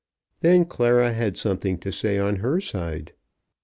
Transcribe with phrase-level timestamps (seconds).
[0.39, 3.13] Then Clara had something to say on her side.